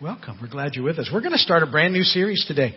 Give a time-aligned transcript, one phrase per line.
[0.00, 0.38] Welcome.
[0.40, 1.10] We're glad you're with us.
[1.12, 2.72] We're going to start a brand new series today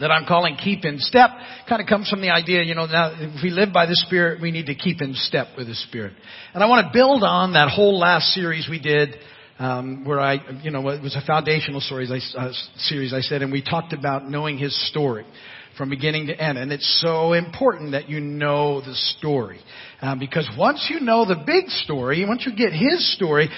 [0.00, 1.30] that I'm calling Keep in Step.
[1.66, 4.42] Kind of comes from the idea, you know, now if we live by the Spirit,
[4.42, 6.12] we need to keep in step with the Spirit.
[6.52, 9.16] And I want to build on that whole last series we did,
[9.58, 13.40] um, where I, you know, it was a foundational series I, uh, series I said,
[13.40, 15.24] and we talked about knowing His story
[15.78, 16.58] from beginning to end.
[16.58, 19.60] And it's so important that you know the story.
[20.02, 23.48] Um, because once you know the big story, once you get His story,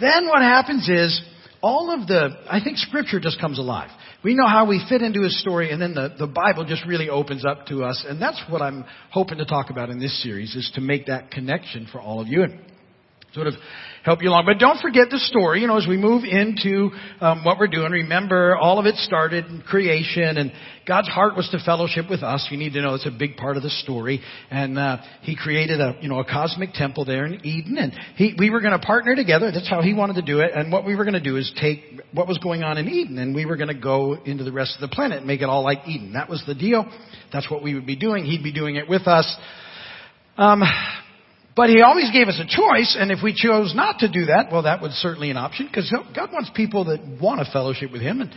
[0.00, 1.20] then what happens is,
[1.60, 3.90] all of the, I think scripture just comes alive.
[4.22, 7.08] We know how we fit into his story and then the, the Bible just really
[7.08, 8.04] opens up to us.
[8.08, 11.30] And that's what I'm hoping to talk about in this series is to make that
[11.30, 12.42] connection for all of you.
[12.42, 12.60] And
[13.34, 13.54] sort of
[14.04, 14.46] help you along.
[14.46, 17.92] But don't forget the story, you know, as we move into um, what we're doing.
[17.92, 20.52] Remember, all of it started in creation, and
[20.86, 22.48] God's heart was to fellowship with us.
[22.50, 24.22] You need to know it's a big part of the story.
[24.50, 28.34] And uh, He created a, you know, a cosmic temple there in Eden, and he,
[28.38, 29.50] we were going to partner together.
[29.52, 30.52] That's how He wanted to do it.
[30.54, 33.18] And what we were going to do is take what was going on in Eden,
[33.18, 35.48] and we were going to go into the rest of the planet and make it
[35.50, 36.14] all like Eden.
[36.14, 36.90] That was the deal.
[37.32, 38.24] That's what we would be doing.
[38.24, 39.36] He'd be doing it with us.
[40.38, 40.62] Um,
[41.58, 44.52] but he always gave us a choice, and if we chose not to do that,
[44.52, 48.00] well, that was certainly an option, because God wants people that want a fellowship with
[48.00, 48.20] Him.
[48.20, 48.30] And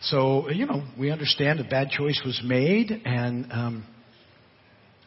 [0.00, 3.86] so, you know, we understand a bad choice was made, and um,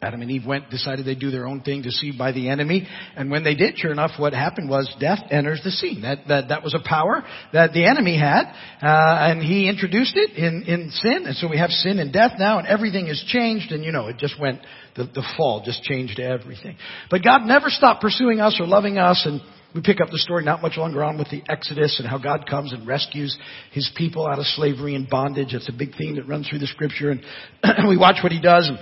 [0.00, 2.86] Adam and Eve went, decided they'd do their own thing, deceived by the enemy.
[3.16, 6.02] And when they did, sure enough, what happened was death enters the scene.
[6.02, 8.44] That, that, that was a power that the enemy had,
[8.80, 11.24] uh, and he introduced it in, in sin.
[11.26, 14.06] And so we have sin and death now, and everything has changed, and you know,
[14.06, 14.60] it just went,
[14.94, 16.76] the, the fall just changed everything.
[17.10, 19.40] But God never stopped pursuing us or loving us, and
[19.74, 22.48] we pick up the story not much longer on with the Exodus and how God
[22.48, 23.36] comes and rescues
[23.72, 25.54] His people out of slavery and bondage.
[25.54, 27.22] It's a big theme that runs through the scripture, and
[27.88, 28.68] we watch what He does.
[28.68, 28.78] And,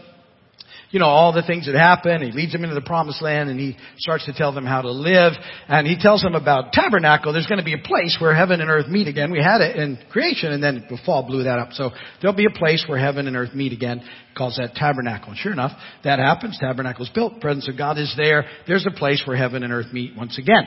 [0.91, 2.23] you know, all the things that happen.
[2.23, 4.91] He leads them into the promised land and he starts to tell them how to
[4.91, 5.33] live.
[5.69, 7.33] And he tells them about tabernacle.
[7.33, 9.31] There's going to be a place where heaven and earth meet again.
[9.31, 11.73] We had it in creation and then the fall blew that up.
[11.73, 14.01] So there'll be a place where heaven and earth meet again.
[14.01, 15.31] He Calls that tabernacle.
[15.31, 15.73] And sure enough,
[16.05, 16.58] that happens.
[16.61, 17.41] Tabernacle's built.
[17.41, 18.45] Presence of God is there.
[18.67, 20.64] There's a place where heaven and earth meet once again.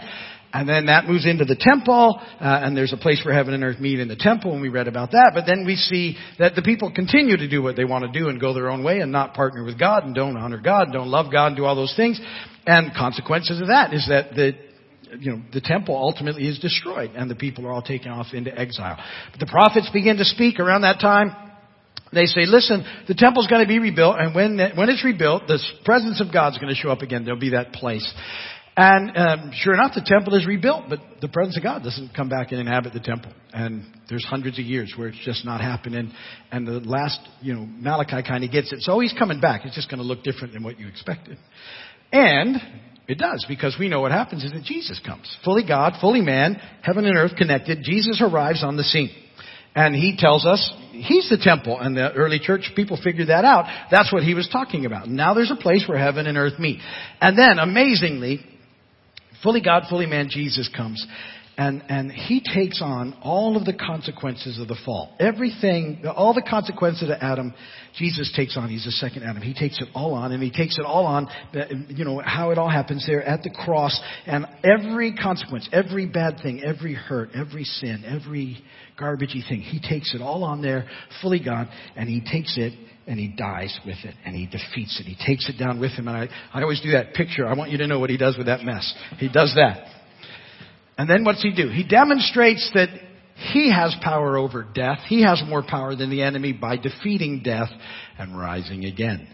[0.52, 3.64] And then that moves into the temple, uh, and there's a place where heaven and
[3.64, 5.32] earth meet in the temple, and we read about that.
[5.36, 8.30] But then we see that the people continue to do what they want to do
[8.30, 10.94] and go their own way and not partner with God and don't honor God and
[10.94, 12.20] don't love God and do all those things.
[12.66, 14.54] And consequences of that is that the
[15.18, 18.58] you know, the temple ultimately is destroyed and the people are all taken off into
[18.58, 18.98] exile.
[19.31, 21.36] But the prophets begin to speak around that time.
[22.12, 25.60] They say, listen, the temple's going to be rebuilt and when, when it's rebuilt, the
[25.86, 27.24] presence of God's going to show up again.
[27.24, 28.08] There'll be that place.
[28.81, 32.29] And um, sure enough, the temple is rebuilt, but the presence of God doesn't come
[32.29, 33.34] back and inhabit the temple.
[33.51, 36.13] And there's hundreds of years where it's just not happening.
[36.50, 38.79] And the last, you know, Malachi kind of gets it.
[38.79, 39.66] So he's coming back.
[39.66, 41.38] It's just going to look different than what you expected.
[42.13, 42.56] And
[43.09, 45.29] it does, because we know what happens is that Jesus comes.
[45.44, 47.79] Fully God, fully man, heaven and earth connected.
[47.84, 49.09] Jesus arrives on the scene.
[49.75, 51.78] And he tells us he's the temple.
[51.78, 53.66] And the early church people figured that out.
[53.91, 55.09] That's what he was talking about.
[55.09, 56.79] Now there's a place where heaven and earth meet.
[57.19, 58.39] And then, amazingly,
[59.44, 61.05] fully God, fully man, Jesus comes.
[61.59, 65.13] And, and he takes on all of the consequences of the fall.
[65.19, 67.53] Everything, all the consequences of Adam,
[67.97, 68.69] Jesus takes on.
[68.69, 69.41] He's the second Adam.
[69.41, 72.51] He takes it all on, and he takes it all on, uh, you know, how
[72.51, 74.00] it all happens there at the cross.
[74.25, 78.63] And every consequence, every bad thing, every hurt, every sin, every
[78.97, 80.88] garbagey thing, he takes it all on there,
[81.21, 81.67] fully God,
[81.97, 82.71] and he takes it
[83.09, 85.06] and he dies with it and he defeats it.
[85.06, 86.08] He takes it down with him.
[86.08, 87.47] And I, I always do that picture.
[87.47, 88.94] I want you to know what he does with that mess.
[89.18, 89.88] He does that.
[90.97, 91.69] And then what's he do?
[91.69, 92.90] He demonstrates that
[93.52, 95.00] he has power over death.
[95.08, 97.69] He has more power than the enemy by defeating death
[98.19, 99.28] and rising again.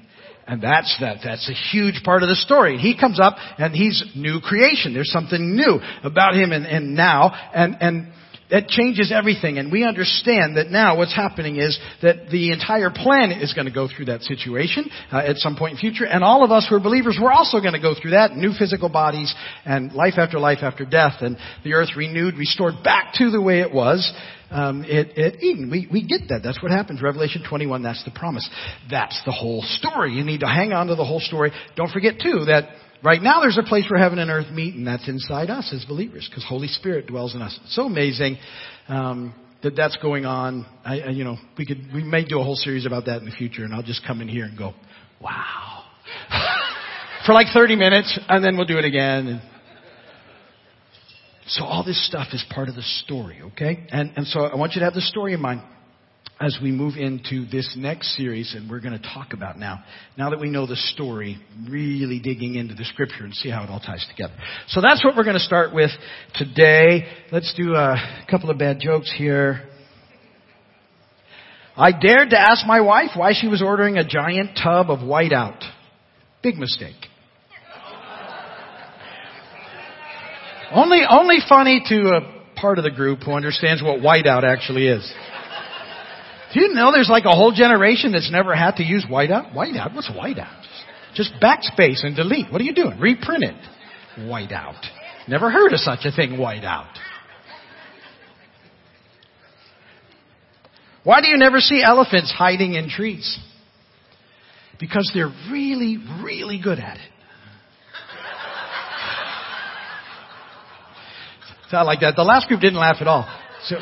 [0.48, 1.18] And that's that.
[1.24, 2.78] That's a huge part of the story.
[2.78, 4.94] He comes up and he's new creation.
[4.94, 7.32] There's something new about him and, and now.
[7.54, 8.14] And, and
[8.52, 9.58] that changes everything.
[9.58, 13.74] And we understand that now what's happening is that the entire planet is going to
[13.74, 16.06] go through that situation uh, at some point in future.
[16.06, 18.36] And all of us who are believers, we're also going to go through that.
[18.36, 19.34] New physical bodies
[19.66, 23.62] and life after life after death and the earth renewed, restored back to the way
[23.62, 24.14] it was.
[24.52, 25.72] Um, at, at Eden.
[25.72, 26.42] We, we get that.
[26.44, 27.02] That's what happens.
[27.02, 28.48] Revelation 21, that's the promise.
[28.90, 30.14] That's the whole story.
[30.14, 31.52] You need to hang on to the whole story.
[31.76, 32.70] Don't forget too that
[33.04, 35.86] Right now there's a place where heaven and earth meet, and that's inside us as
[35.86, 37.58] believers, because Holy Spirit dwells in us.
[37.64, 38.38] It's so amazing
[38.88, 39.34] um,
[39.64, 40.66] that that's going on.
[40.84, 43.26] I, I, you know, we could we may do a whole series about that in
[43.26, 44.74] the future, and I'll just come in here and go,
[45.22, 45.84] wow,
[47.26, 49.28] for like 30 minutes, and then we'll do it again.
[49.28, 49.42] And
[51.48, 53.86] so all this stuff is part of the story, okay?
[53.90, 55.62] And and so I want you to have the story in mind.
[56.40, 59.84] As we move into this next series and we're going to talk about now.
[60.18, 61.38] Now that we know the story,
[61.70, 64.34] really digging into the scripture and see how it all ties together.
[64.68, 65.92] So that's what we're going to start with
[66.34, 67.06] today.
[67.32, 67.96] Let's do a
[68.30, 69.70] couple of bad jokes here.
[71.78, 75.62] I dared to ask my wife why she was ordering a giant tub of whiteout.
[76.44, 76.96] Big mistake.
[80.72, 85.14] only, only funny to a part of the group who understands what whiteout actually is.
[86.56, 89.54] Do you know there's like a whole generation that's never had to use whiteout?
[89.54, 89.94] Whiteout?
[89.94, 90.64] What's whiteout?
[91.14, 92.50] Just backspace and delete.
[92.50, 92.98] What are you doing?
[92.98, 93.56] Reprint it.
[94.20, 94.82] Whiteout.
[95.28, 96.94] Never heard of such a thing, whiteout.
[101.04, 103.38] Why do you never see elephants hiding in trees?
[104.80, 107.12] Because they're really, really good at it.
[111.70, 112.16] Sound like that.
[112.16, 113.28] The last group didn't laugh at all.
[113.66, 113.76] So,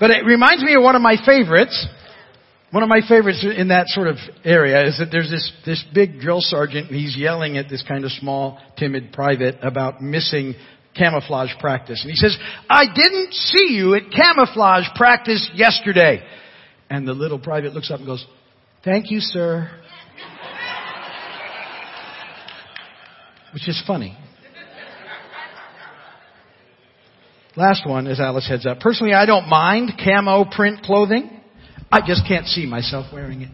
[0.00, 1.86] but it reminds me of one of my favorites.
[2.70, 6.20] One of my favorites in that sort of area is that there's this, this big
[6.20, 10.54] drill sergeant and he's yelling at this kind of small, timid private about missing
[10.94, 12.02] camouflage practice.
[12.02, 12.36] And he says,
[12.68, 16.22] I didn't see you at camouflage practice yesterday.
[16.90, 18.26] And the little private looks up and goes,
[18.84, 19.70] thank you, sir.
[23.54, 24.16] Which is funny.
[27.58, 28.78] Last one as Alice heads up.
[28.78, 31.28] Personally, I don't mind camo print clothing.
[31.90, 33.48] I just can't see myself wearing it.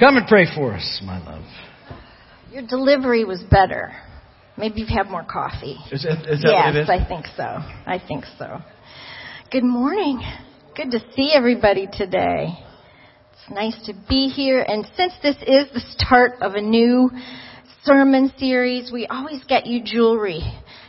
[0.00, 1.44] Come and pray for us, my love.
[2.50, 3.92] Your delivery was better.
[4.58, 5.76] Maybe you've had more coffee.
[5.92, 6.90] Is that, is that yes, it is?
[6.90, 7.44] I think so.
[7.44, 8.58] I think so.
[9.52, 10.20] Good morning.
[10.74, 12.58] Good to see everybody today.
[13.34, 14.66] It's nice to be here.
[14.66, 17.08] And since this is the start of a new
[17.86, 20.42] sermon series, we always get you jewelry.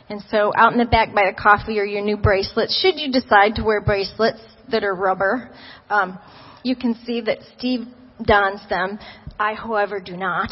[0.09, 3.11] And so out in the back by the coffee or your new bracelets, should you
[3.11, 4.39] decide to wear bracelets
[4.71, 5.51] that are rubber,
[5.89, 6.17] um,
[6.63, 7.81] you can see that Steve
[8.21, 8.97] dons them.
[9.39, 10.49] I, however, do not.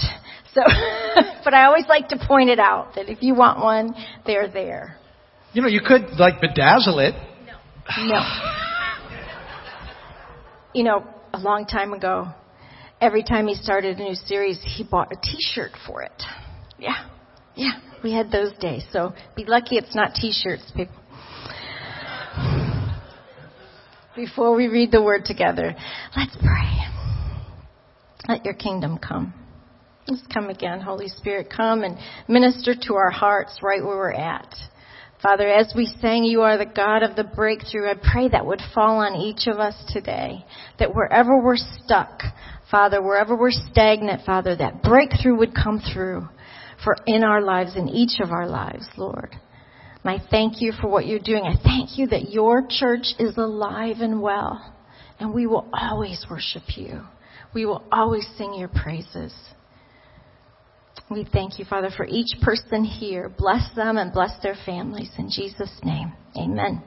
[0.54, 0.62] So,
[1.44, 3.96] but I always like to point it out that if you want one,
[4.26, 4.98] they're there.
[5.54, 7.16] You know, you could like bedazzle it.
[7.98, 8.20] No.
[10.74, 11.04] you know,
[11.34, 12.28] a long time ago,
[13.06, 16.24] every time he started a new series, he bought a T-shirt for it.
[16.80, 17.08] Yeah,
[17.56, 17.74] yeah,
[18.04, 18.84] we had those days.
[18.92, 20.96] So be lucky it's not T-shirts, people.
[24.16, 25.76] Before we read the word together,
[26.18, 26.80] let's pray.
[28.28, 29.34] Let your kingdom come.
[30.08, 31.54] Let's come again, Holy Spirit.
[31.56, 31.98] Come and
[32.28, 34.56] minister to our hearts right where we're at.
[35.22, 37.90] Father, as we sang, you are the God of the breakthrough.
[37.90, 40.46] I pray that would fall on each of us today.
[40.80, 42.22] That wherever we're stuck,
[42.72, 46.28] Father, wherever we're stagnant, Father, that breakthrough would come through
[46.84, 49.36] for in our lives, in each of our lives, Lord.
[50.04, 51.44] And I thank you for what you're doing.
[51.44, 54.74] I thank you that your church is alive and well.
[55.20, 57.02] And we will always worship you.
[57.54, 59.34] We will always sing your praises.
[61.10, 63.30] We thank you, Father, for each person here.
[63.30, 65.12] Bless them and bless their families.
[65.18, 66.84] In Jesus' name, amen.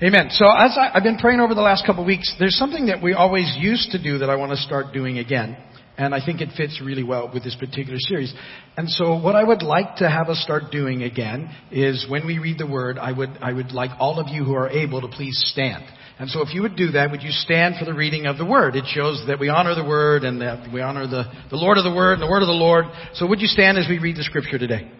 [0.00, 0.28] Amen.
[0.30, 3.02] So as I, have been praying over the last couple of weeks, there's something that
[3.02, 5.56] we always used to do that I want to start doing again.
[5.96, 8.32] And I think it fits really well with this particular series.
[8.76, 12.38] And so what I would like to have us start doing again is when we
[12.38, 15.08] read the word, I would, I would like all of you who are able to
[15.08, 15.82] please stand.
[16.20, 18.46] And so if you would do that, would you stand for the reading of the
[18.46, 18.76] word?
[18.76, 21.82] It shows that we honor the word and that we honor the, the Lord of
[21.82, 22.84] the word and the word of the Lord.
[23.14, 24.92] So would you stand as we read the scripture today?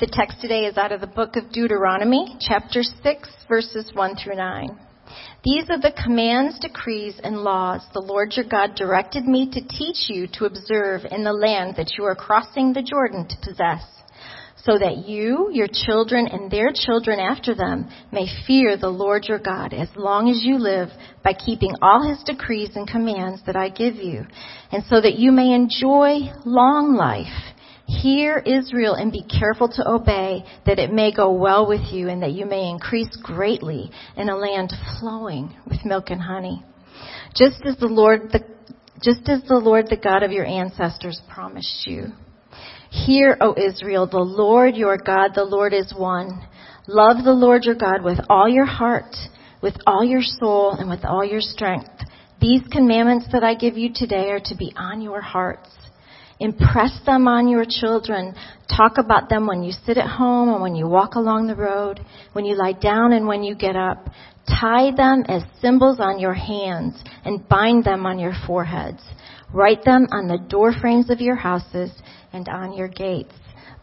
[0.00, 4.36] The text today is out of the book of Deuteronomy, chapter 6, verses 1 through
[4.36, 4.78] 9.
[5.42, 10.08] These are the commands, decrees, and laws the Lord your God directed me to teach
[10.08, 13.82] you to observe in the land that you are crossing the Jordan to possess,
[14.62, 19.40] so that you, your children, and their children after them may fear the Lord your
[19.40, 20.90] God as long as you live
[21.24, 24.24] by keeping all his decrees and commands that I give you,
[24.70, 27.56] and so that you may enjoy long life
[27.88, 32.22] Hear, Israel, and be careful to obey, that it may go well with you, and
[32.22, 36.62] that you may increase greatly in a land flowing with milk and honey.
[37.34, 38.44] Just as the Lord, the,
[39.02, 42.08] just as the Lord, the God of your ancestors, promised you.
[42.90, 46.46] Hear, O Israel, the Lord your God, the Lord is one.
[46.86, 49.16] Love the Lord your God with all your heart,
[49.62, 51.88] with all your soul, and with all your strength.
[52.38, 55.70] These commandments that I give you today are to be on your hearts.
[56.40, 58.34] Impress them on your children.
[58.68, 62.00] Talk about them when you sit at home and when you walk along the road,
[62.32, 64.08] when you lie down and when you get up.
[64.48, 69.02] Tie them as symbols on your hands and bind them on your foreheads.
[69.52, 71.90] Write them on the door frames of your houses
[72.32, 73.34] and on your gates.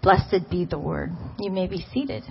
[0.01, 1.12] Blessed be the word.
[1.39, 2.24] You may be seated.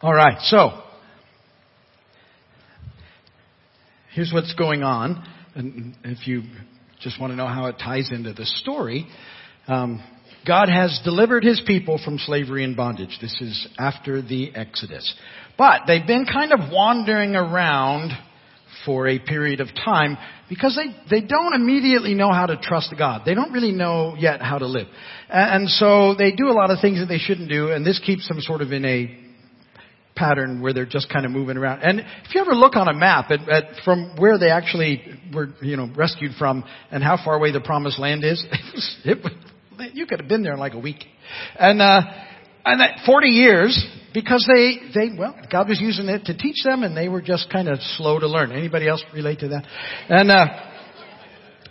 [0.00, 0.80] All right, so
[4.14, 5.26] here's what's going on,
[5.56, 6.42] and if you
[7.00, 9.08] just want to know how it ties into the story,
[9.66, 10.00] um,
[10.46, 13.18] God has delivered His people from slavery and bondage.
[13.20, 15.12] This is after the Exodus,
[15.58, 18.12] but they've been kind of wandering around
[18.86, 20.16] for a period of time
[20.48, 23.22] because they, they don't immediately know how to trust God.
[23.26, 24.86] They don't really know yet how to live.
[25.28, 27.98] And, and so they do a lot of things that they shouldn't do, and this
[27.98, 29.27] keeps them sort of in a
[30.18, 31.82] pattern where they're just kind of moving around.
[31.82, 35.48] And if you ever look on a map at, at from where they actually were,
[35.62, 38.44] you know, rescued from and how far away the promised land is,
[39.04, 39.18] it
[39.80, 41.04] it, you could have been there in like a week.
[41.58, 42.00] And, uh,
[42.64, 46.82] and that 40 years because they, they, well, God was using it to teach them
[46.82, 48.52] and they were just kind of slow to learn.
[48.52, 49.64] Anybody else relate to that?
[50.08, 50.46] And, uh,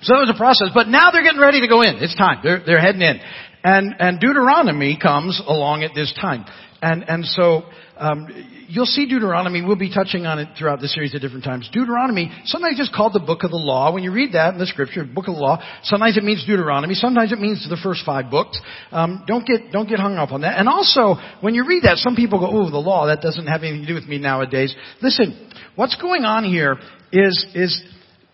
[0.01, 1.95] so it was a process, but now they're getting ready to go in.
[1.97, 2.39] It's time.
[2.43, 3.19] They're, they're heading in.
[3.63, 6.45] And, and Deuteronomy comes along at this time.
[6.81, 7.63] And, and so,
[7.99, 8.27] um,
[8.67, 9.61] you'll see Deuteronomy.
[9.61, 11.69] We'll be touching on it throughout the series at different times.
[11.71, 13.93] Deuteronomy, sometimes it's called the book of the law.
[13.93, 16.93] When you read that in the scripture, book of the law, sometimes it means Deuteronomy.
[16.93, 18.59] Sometimes it means the first five books.
[18.91, 20.59] Um, don't get don't get hung up on that.
[20.59, 23.63] And also, when you read that, some people go, "Oh, the law that doesn't have
[23.63, 26.77] anything to do with me nowadays." Listen, what's going on here
[27.11, 27.81] is is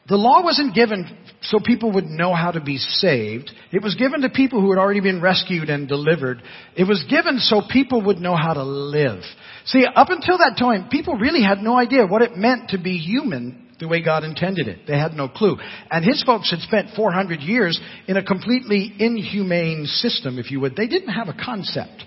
[0.07, 3.51] the law wasn't given so people would know how to be saved.
[3.71, 6.41] It was given to people who had already been rescued and delivered.
[6.75, 9.21] It was given so people would know how to live.
[9.65, 12.97] See, up until that time, people really had no idea what it meant to be
[12.97, 14.87] human the way God intended it.
[14.87, 15.57] They had no clue.
[15.91, 20.75] And his folks had spent 400 years in a completely inhumane system, if you would.
[20.75, 22.03] They didn't have a concept.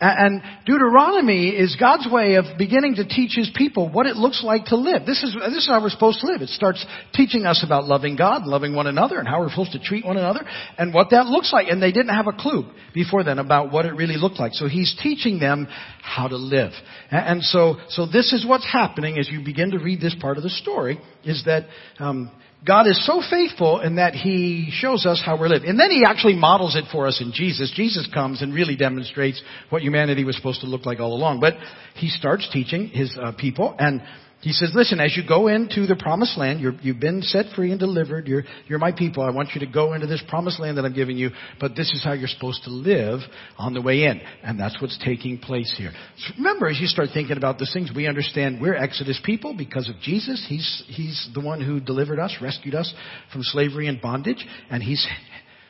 [0.00, 4.66] And Deuteronomy is God's way of beginning to teach His people what it looks like
[4.66, 5.04] to live.
[5.04, 6.40] This is, this is how we're supposed to live.
[6.40, 9.72] It starts teaching us about loving God, and loving one another, and how we're supposed
[9.72, 10.46] to treat one another,
[10.78, 11.66] and what that looks like.
[11.68, 14.54] And they didn't have a clue before then about what it really looked like.
[14.54, 15.66] So He's teaching them
[16.00, 16.72] how to live.
[17.10, 20.44] And so, so this is what's happening as you begin to read this part of
[20.44, 21.64] the story, is that,
[21.98, 22.30] um,
[22.66, 25.46] God is so faithful in that He shows us how we're.
[25.46, 27.72] And then He actually models it for us in Jesus.
[27.74, 31.40] Jesus comes and really demonstrates what humanity was supposed to look like all along.
[31.40, 31.54] But
[31.94, 34.02] He starts teaching His uh, people and
[34.48, 37.70] he says, listen, as you go into the promised land, you have been set free
[37.70, 38.26] and delivered.
[38.26, 39.22] You're, you're my people.
[39.22, 41.92] I want you to go into this promised land that I'm giving you, but this
[41.92, 43.20] is how you're supposed to live
[43.58, 44.22] on the way in.
[44.42, 45.92] And that's what's taking place here.
[46.16, 49.90] So remember, as you start thinking about these things, we understand we're Exodus people because
[49.90, 50.42] of Jesus.
[50.48, 52.90] He's, he's the one who delivered us, rescued us
[53.30, 55.06] from slavery and bondage, and he's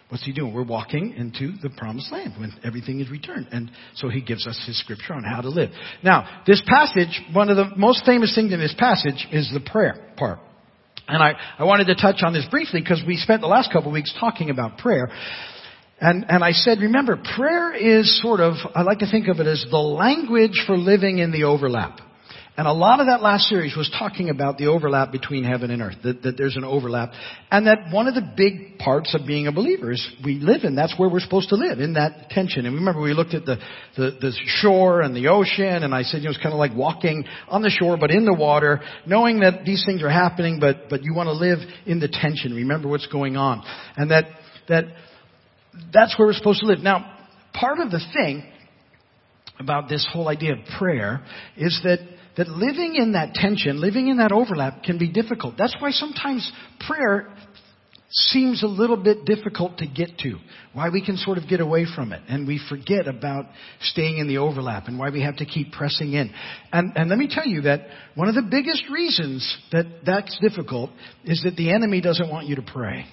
[0.08, 0.54] What's he doing?
[0.54, 3.48] We're walking into the promised land when everything is returned.
[3.52, 5.70] And so he gives us his scripture on how to live.
[6.02, 10.12] Now, this passage, one of the most famous things in this passage is the prayer
[10.16, 10.38] part.
[11.06, 13.88] And I, I wanted to touch on this briefly because we spent the last couple
[13.88, 15.10] of weeks talking about prayer.
[16.00, 19.46] And, and I said, remember, prayer is sort of, I like to think of it
[19.46, 22.00] as the language for living in the overlap.
[22.58, 25.80] And a lot of that last series was talking about the overlap between heaven and
[25.80, 27.12] earth, that, that, there's an overlap.
[27.52, 30.74] And that one of the big parts of being a believer is we live in,
[30.74, 32.66] that's where we're supposed to live, in that tension.
[32.66, 33.58] And remember we looked at the,
[33.96, 36.74] the, the shore and the ocean, and I said, you know, it's kind of like
[36.74, 40.88] walking on the shore, but in the water, knowing that these things are happening, but,
[40.90, 43.62] but you want to live in the tension, remember what's going on.
[43.96, 44.24] And that,
[44.68, 44.86] that,
[45.94, 46.80] that's where we're supposed to live.
[46.80, 47.18] Now,
[47.54, 48.50] part of the thing
[49.60, 51.24] about this whole idea of prayer
[51.56, 55.57] is that that living in that tension, living in that overlap can be difficult.
[55.59, 56.50] That's why sometimes
[56.87, 57.28] prayer
[58.11, 60.37] seems a little bit difficult to get to.
[60.73, 63.47] Why we can sort of get away from it and we forget about
[63.83, 66.33] staying in the overlap and why we have to keep pressing in.
[66.73, 67.80] And, and let me tell you that
[68.14, 70.90] one of the biggest reasons that that's difficult
[71.25, 73.04] is that the enemy doesn't want you to pray.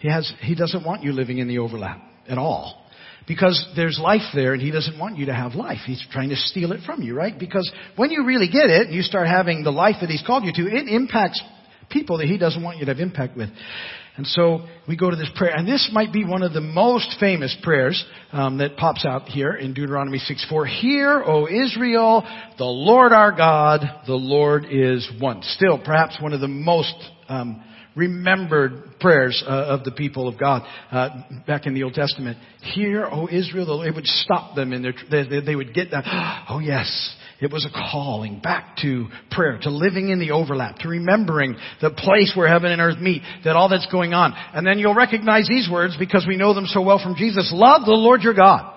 [0.00, 2.83] He has, he doesn't want you living in the overlap at all.
[3.26, 5.78] Because there's life there and he doesn't want you to have life.
[5.86, 7.38] He's trying to steal it from you, right?
[7.38, 10.44] Because when you really get it and you start having the life that he's called
[10.44, 11.42] you to, it impacts
[11.90, 13.48] people that he doesn't want you to have impact with.
[14.16, 17.16] And so we go to this prayer, and this might be one of the most
[17.18, 20.68] famous prayers um, that pops out here in Deuteronomy 6:4.
[20.68, 22.24] Hear, O Israel,
[22.56, 25.42] the Lord our God, the Lord is one.
[25.42, 26.94] Still, perhaps one of the most
[27.28, 27.64] um,
[27.96, 31.08] remembered prayers uh, of the people of God uh,
[31.46, 32.38] back in the Old Testament.
[32.74, 36.04] Hear, O Israel, it would stop them in their, they, they would get that,
[36.48, 40.88] oh yes, it was a calling back to prayer, to living in the overlap, to
[40.88, 44.34] remembering the place where heaven and earth meet, that all that's going on.
[44.54, 47.50] And then you'll recognize these words because we know them so well from Jesus.
[47.52, 48.73] Love the Lord your God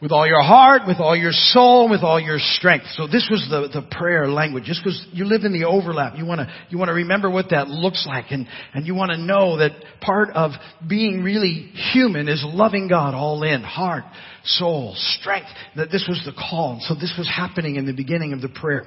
[0.00, 2.86] with all your heart, with all your soul, with all your strength.
[2.94, 4.64] So this was the, the prayer language.
[4.64, 7.50] Just because you live in the overlap, you want to you want to remember what
[7.50, 10.52] that looks like, and and you want to know that part of
[10.88, 14.04] being really human is loving God all in, heart,
[14.44, 15.48] soul, strength.
[15.76, 16.78] That this was the call.
[16.80, 18.86] So this was happening in the beginning of the prayer.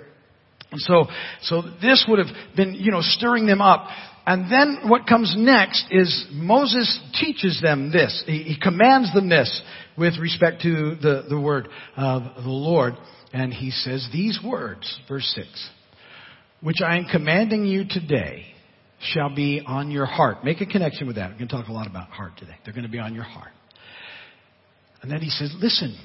[0.71, 1.05] And so,
[1.43, 3.87] so this would have been, you know, stirring them up.
[4.25, 8.23] And then what comes next is Moses teaches them this.
[8.25, 9.61] He, he commands them this
[9.97, 12.95] with respect to the, the word of the Lord.
[13.31, 15.69] And he says these words, verse 6,
[16.61, 18.45] which I am commanding you today
[18.99, 20.43] shall be on your heart.
[20.43, 21.31] Make a connection with that.
[21.31, 22.55] We're going to talk a lot about heart today.
[22.63, 23.51] They're going to be on your heart.
[25.01, 25.97] And then he says, listen,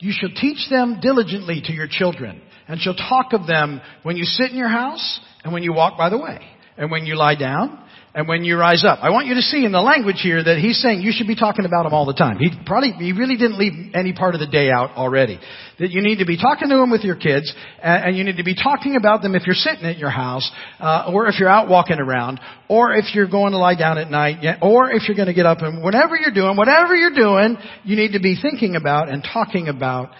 [0.00, 4.24] you shall teach them diligently to your children and shall talk of them when you
[4.24, 6.40] sit in your house and when you walk by the way
[6.76, 7.78] and when you lie down
[8.12, 8.98] and when you rise up.
[9.02, 11.36] I want you to see in the language here that he's saying you should be
[11.36, 12.38] talking about them all the time.
[12.38, 15.38] He probably, he really didn't leave any part of the day out already.
[15.78, 18.44] That you need to be talking to them with your kids, and, you need to
[18.44, 20.50] be talking about them if you're sitting at your house,
[20.80, 24.10] uh, or if you're out walking around, or if you're going to lie down at
[24.10, 27.56] night, or if you're going to get up and whatever you're doing, whatever you're doing,
[27.84, 30.10] you need to be thinking about and talking about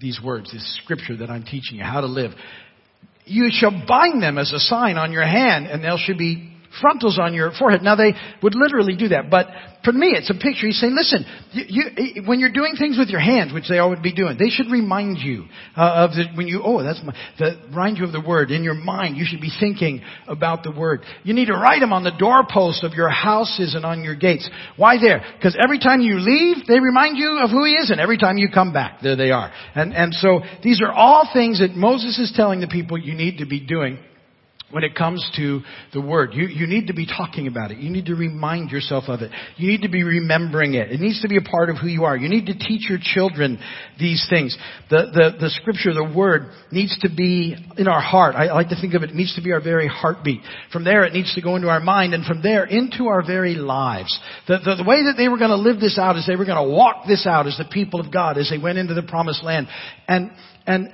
[0.00, 2.30] these words, this scripture that I'm teaching you, how to live.
[3.26, 6.49] You shall bind them as a sign on your hand, and they shall be
[6.80, 7.82] frontlets on your forehead.
[7.82, 9.48] Now they would literally do that, but
[9.84, 10.66] for me it's a picture.
[10.66, 13.90] He's saying, listen, you, you, when you're doing things with your hands, which they all
[13.90, 15.46] would be doing, they should remind you
[15.76, 18.50] uh, of the, when you, oh, that's my, the, remind you of the word.
[18.50, 21.02] In your mind, you should be thinking about the word.
[21.24, 24.48] You need to write them on the doorpost of your houses and on your gates.
[24.76, 25.24] Why there?
[25.36, 28.38] Because every time you leave, they remind you of who he is, and every time
[28.38, 29.50] you come back, there they are.
[29.74, 33.38] And, and so these are all things that Moses is telling the people you need
[33.38, 33.98] to be doing
[34.70, 35.60] when it comes to
[35.92, 36.30] the Word.
[36.32, 37.78] You, you need to be talking about it.
[37.78, 39.30] You need to remind yourself of it.
[39.56, 40.90] You need to be remembering it.
[40.92, 42.16] It needs to be a part of who you are.
[42.16, 43.58] You need to teach your children
[43.98, 44.56] these things.
[44.88, 48.34] The, the, the Scripture, the Word, needs to be in our heart.
[48.36, 50.40] I, I like to think of it, it needs to be our very heartbeat.
[50.72, 53.54] From there, it needs to go into our mind, and from there, into our very
[53.54, 54.18] lives.
[54.46, 56.46] The, the, the way that they were going to live this out is they were
[56.46, 59.02] going to walk this out as the people of God as they went into the
[59.02, 59.68] promised land.
[60.06, 60.30] And,
[60.66, 60.92] and,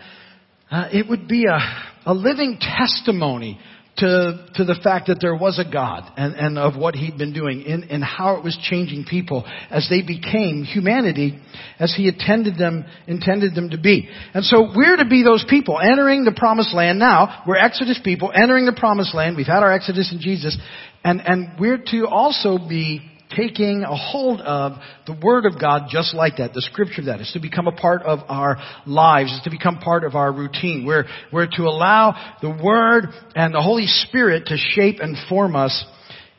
[0.71, 1.59] uh, it would be a,
[2.07, 3.59] a living testimony
[3.99, 7.33] to, to the fact that there was a God and, and of what He'd been
[7.33, 11.39] doing and, and how it was changing people as they became humanity
[11.79, 14.09] as He intended them, intended them to be.
[14.35, 17.43] And so we're to be those people entering the promised land now.
[17.47, 19.37] We're Exodus people entering the promised land.
[19.37, 20.59] We've had our Exodus in Jesus.
[21.03, 23.01] And, and we're to also be
[23.35, 24.73] taking a hold of
[25.07, 28.03] the Word of God just like that, the Scripture that is to become a part
[28.03, 30.85] of our lives, is to become part of our routine.
[30.87, 35.85] We're, we're to allow the Word and the Holy Spirit to shape and form us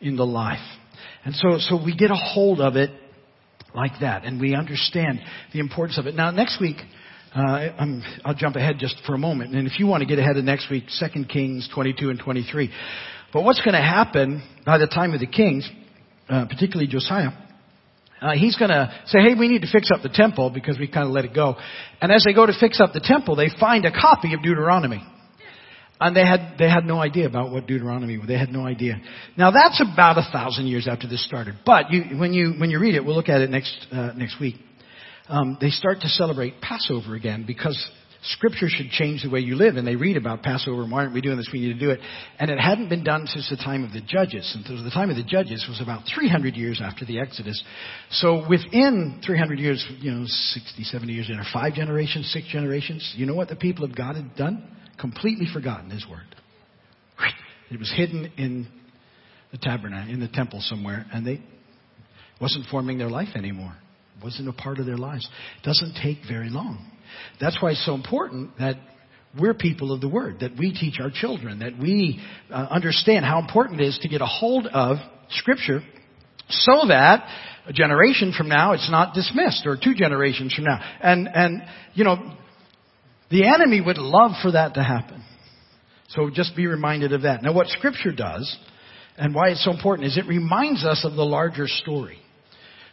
[0.02, 0.60] in the life.
[1.26, 2.91] And so, so we get a hold of it
[3.76, 5.19] like that, and we understand
[5.54, 6.15] the importance of it.
[6.15, 6.78] Now, next week,
[7.36, 10.19] uh, i will jump ahead just for a moment, and if you want to get
[10.19, 12.71] ahead of next week, 2 Kings 22 and 23.
[13.34, 15.69] But what's going to happen by the time of the Kings
[16.30, 17.32] uh, particularly Josiah,
[18.22, 20.88] uh, he's going to say, hey, we need to fix up the temple because we
[20.88, 21.56] kind of let it go.
[22.02, 25.04] And as they go to fix up the temple, they find a copy of Deuteronomy.
[26.00, 28.28] And they had, they had no idea about what Deuteronomy was.
[28.28, 29.02] They had no idea.
[29.36, 31.56] Now that's about a thousand years after this started.
[31.66, 34.40] But you, when you, when you read it, we'll look at it next, uh, next
[34.40, 34.56] week.
[35.28, 37.78] Um, they start to celebrate Passover again because
[38.34, 39.76] Scripture should change the way you live.
[39.76, 41.50] And they read about Passover and why aren't we doing this?
[41.52, 42.00] We need to do it.
[42.40, 44.56] And it hadn't been done since the time of the Judges.
[44.56, 47.62] And the time of the Judges was about 300 years after the Exodus.
[48.12, 53.26] So within 300 years, you know, 60, 70 years in, five generations, six generations, you
[53.26, 54.76] know what the people of God had done?
[55.00, 56.26] Completely forgotten His Word.
[57.70, 58.68] It was hidden in
[59.52, 61.42] the tabernacle, in the temple somewhere, and they
[62.40, 63.76] wasn't forming their life anymore.
[64.18, 65.28] It wasn't a part of their lives.
[65.62, 66.92] It doesn't take very long.
[67.39, 68.76] That's why it's so important that
[69.39, 73.39] we're people of the Word, that we teach our children, that we uh, understand how
[73.39, 74.98] important it is to get a hold of
[75.30, 75.82] Scripture
[76.50, 77.28] so that
[77.67, 80.80] a generation from now it's not dismissed or two generations from now.
[81.02, 81.62] And, and,
[81.93, 82.34] you know,
[83.30, 85.24] the enemy would love for that to happen.
[86.10, 87.43] So just be reminded of that.
[87.43, 88.58] Now what Scripture does
[89.17, 92.20] and why it's so important is it reminds us of the larger story.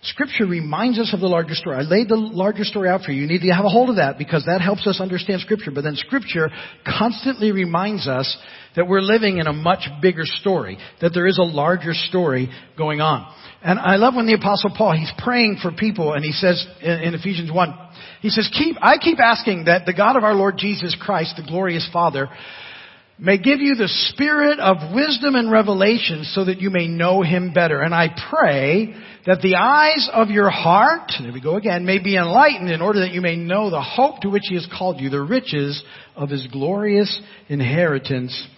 [0.05, 1.77] Scripture reminds us of the larger story.
[1.77, 3.23] I laid the larger story out for you.
[3.23, 5.71] You need to have a hold of that because that helps us understand Scripture.
[5.75, 6.51] But then Scripture
[6.87, 8.37] constantly reminds us
[8.77, 13.01] that we're living in a much bigger story, that there is a larger story going
[13.01, 13.33] on.
[13.62, 17.14] And I love when the Apostle Paul, he's praying for people and he says in,
[17.14, 17.79] Ephesians 1,
[18.21, 21.45] he says, keep, I keep asking that the God of our Lord Jesus Christ, the
[21.45, 22.29] glorious Father,
[23.19, 27.53] may give you the spirit of wisdom and revelation so that you may know him
[27.55, 27.81] better.
[27.81, 28.95] And I pray
[29.26, 33.00] that the eyes of your heart, there we go again, may be enlightened in order
[33.00, 35.82] that you may know the hope to which he has called you, the riches
[36.14, 38.48] of his glorious inheritance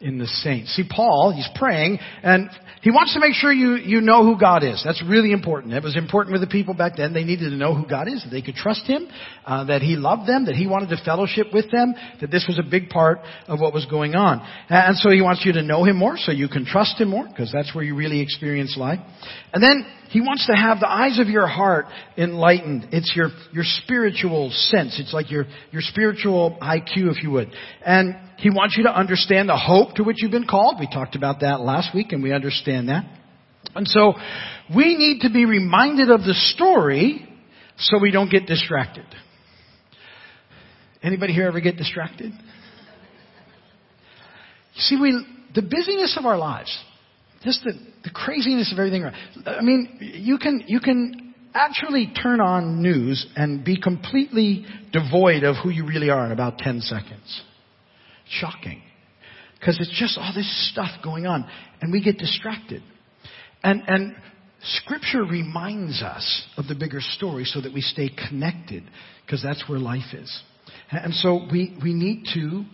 [0.00, 0.74] in the saints.
[0.76, 2.50] See, Paul, he's praying, and
[2.82, 4.82] he wants to make sure you, you know who God is.
[4.84, 5.72] That's really important.
[5.72, 7.14] It was important with the people back then.
[7.14, 9.08] They needed to know who God is, that they could trust Him,
[9.46, 12.58] uh, that He loved them, that He wanted to fellowship with them, that this was
[12.58, 14.46] a big part of what was going on.
[14.68, 17.26] And so He wants you to know Him more so you can trust Him more,
[17.26, 19.00] because that's where you really experience life.
[19.54, 19.86] And then
[20.16, 22.88] He wants to have the eyes of your heart enlightened.
[22.90, 24.98] It's your, your spiritual sense.
[24.98, 27.52] It's like your, your spiritual IQ, if you would.
[27.84, 30.76] And he wants you to understand the hope to which you've been called.
[30.80, 33.04] We talked about that last week and we understand that.
[33.74, 34.14] And so
[34.74, 37.28] we need to be reminded of the story
[37.76, 39.04] so we don't get distracted.
[41.02, 42.32] Anybody here ever get distracted?
[44.78, 46.74] See, we, the busyness of our lives,
[47.46, 49.04] just the, the craziness of everything.
[49.04, 49.14] Around.
[49.46, 55.54] I mean, you can, you can actually turn on news and be completely devoid of
[55.62, 57.42] who you really are in about 10 seconds
[58.28, 58.82] shocking.
[59.58, 61.48] Because it's just all this stuff going on.
[61.80, 62.82] And we get distracted.
[63.62, 64.16] And, and
[64.62, 68.82] Scripture reminds us of the bigger story so that we stay connected.
[69.24, 70.42] Because that's where life is.
[70.90, 72.64] And so we, we need to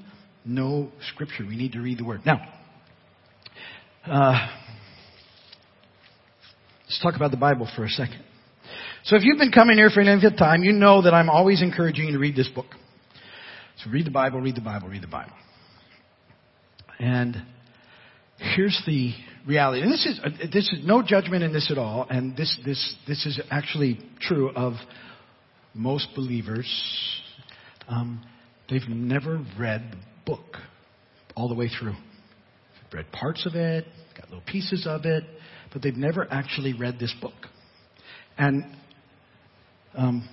[0.46, 1.44] know Scripture.
[1.46, 2.22] We need to read the Word.
[2.24, 2.40] Now,
[4.06, 4.48] uh,
[6.92, 8.22] let's talk about the Bible for a second.
[9.04, 11.62] So if you've been coming here for length of time, you know that I'm always
[11.62, 12.66] encouraging you to read this book.
[13.82, 15.32] So read the Bible, read the Bible, read the Bible.
[16.98, 17.42] And
[18.36, 19.14] here's the
[19.46, 19.80] reality.
[19.80, 22.06] And this is, uh, this is no judgment in this at all.
[22.10, 24.74] And this, this, this is actually true of
[25.72, 26.68] most believers.
[27.88, 28.22] Um,
[28.68, 30.58] they've never read the book
[31.34, 31.94] all the way through.
[31.94, 35.24] They've read parts of it, got little pieces of it,
[35.72, 37.32] but they've never actually read this book.
[38.38, 38.64] And
[39.94, 40.28] um,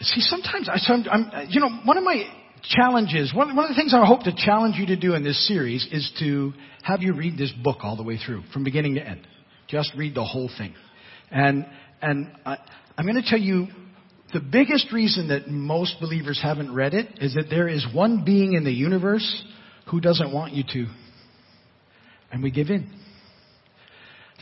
[0.00, 0.78] see, sometimes I,
[1.10, 2.24] I'm, you know, one of my
[2.62, 5.46] challenges, one, one of the things I hope to challenge you to do in this
[5.46, 9.06] series is to have you read this book all the way through, from beginning to
[9.06, 9.26] end.
[9.68, 10.74] Just read the whole thing.
[11.30, 11.66] And,
[12.00, 12.58] and I,
[12.96, 13.66] I'm going to tell you
[14.32, 18.54] the biggest reason that most believers haven't read it is that there is one being
[18.54, 19.44] in the universe
[19.90, 20.86] who doesn't want you to.
[22.34, 22.90] And we give in.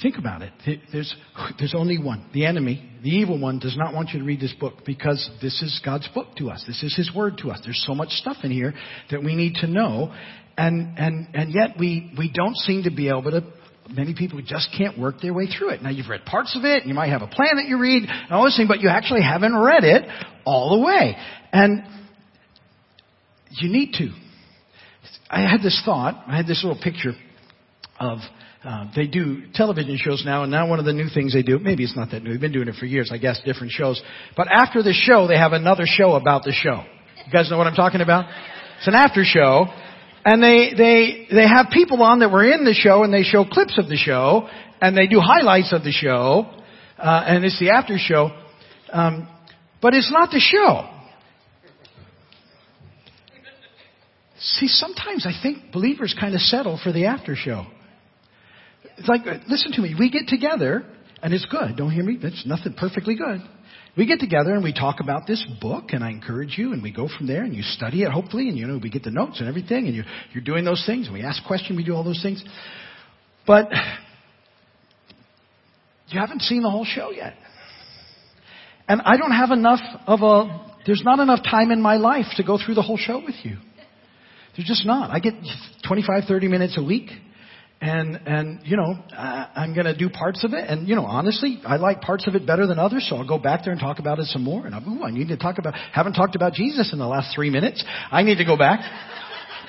[0.00, 0.50] Think about it.
[0.90, 1.14] There's,
[1.58, 2.24] there's only one.
[2.32, 5.60] The enemy, the evil one, does not want you to read this book because this
[5.60, 6.64] is God's book to us.
[6.66, 7.60] This is His word to us.
[7.62, 8.72] There's so much stuff in here
[9.10, 10.10] that we need to know.
[10.56, 13.44] And, and, and yet we, we don't seem to be able to,
[13.90, 15.82] many people just can't work their way through it.
[15.82, 18.32] Now you've read parts of it, you might have a plan that you read, and
[18.32, 20.08] all this thing, but you actually haven't read it
[20.46, 21.14] all the way.
[21.52, 21.82] And
[23.50, 24.08] you need to.
[25.28, 27.12] I had this thought, I had this little picture
[28.02, 28.18] of
[28.64, 31.58] uh, they do television shows now, and now one of the new things they do,
[31.58, 34.00] maybe it's not that new, they've been doing it for years, I guess, different shows.
[34.36, 36.84] But after the show, they have another show about the show.
[37.26, 38.26] You guys know what I'm talking about?
[38.78, 39.66] It's an after show,
[40.24, 43.44] and they, they, they have people on that were in the show, and they show
[43.44, 44.48] clips of the show,
[44.80, 46.46] and they do highlights of the show,
[46.98, 48.30] uh, and it's the after show.
[48.92, 49.28] Um,
[49.80, 50.88] but it's not the show.
[54.38, 57.66] See, sometimes I think believers kind of settle for the after show.
[58.98, 59.94] It's like, listen to me.
[59.98, 60.84] We get together,
[61.22, 61.76] and it's good.
[61.76, 62.18] Don't hear me?
[62.22, 63.40] It's nothing perfectly good.
[63.96, 66.92] We get together and we talk about this book, and I encourage you, and we
[66.92, 69.40] go from there, and you study it, hopefully, and you know, we get the notes
[69.40, 72.02] and everything, and you're, you're doing those things, and we ask questions, we do all
[72.02, 72.42] those things.
[73.46, 73.68] But
[76.08, 77.34] you haven't seen the whole show yet.
[78.88, 82.42] And I don't have enough of a, there's not enough time in my life to
[82.44, 83.58] go through the whole show with you.
[84.56, 85.10] There's just not.
[85.10, 85.34] I get
[85.86, 87.10] 25, 30 minutes a week
[87.82, 91.04] and and you know I, I'm going to do parts of it, and you know
[91.04, 93.80] honestly, I like parts of it better than others, so I'll go back there and
[93.80, 94.64] talk about it some more.
[94.64, 97.34] And I'm, ooh, I need to talk about haven't talked about Jesus in the last
[97.34, 97.84] three minutes.
[98.10, 98.78] I need to go back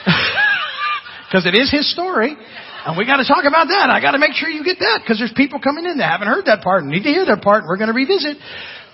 [1.26, 2.38] because it is His story,
[2.86, 3.89] and we got to talk about that.
[3.89, 6.28] I got to make sure you get that because there's people coming in that haven't
[6.28, 7.63] heard that part and need to hear that part.
[7.63, 8.38] And we're going to revisit,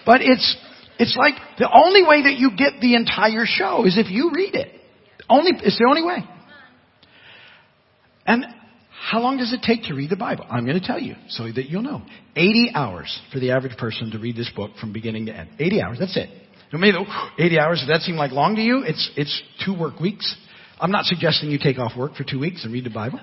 [0.05, 0.55] but it's
[0.97, 4.55] it's like the only way that you get the entire show is if you read
[4.55, 4.79] it.
[5.27, 6.23] Only it's the only way.
[8.25, 8.45] And
[9.01, 10.45] how long does it take to read the Bible?
[10.49, 12.01] I'm going to tell you so that you'll know.
[12.35, 15.49] 80 hours for the average person to read this book from beginning to end.
[15.57, 16.29] 80 hours, that's it.
[16.73, 16.97] Maybe
[17.39, 20.35] 80 hours, if that seemed like long to you, it's, it's two work weeks.
[20.79, 23.19] I'm not suggesting you take off work for two weeks and read the Bible.